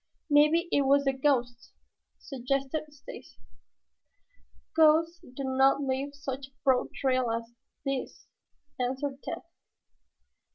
[0.31, 1.73] "Maybe it was the ghost,"
[2.17, 3.37] suggested Stacy.
[4.75, 7.53] "Ghosts do not leave such a broad trail as
[7.85, 8.25] this,"
[8.79, 9.43] answered Tad.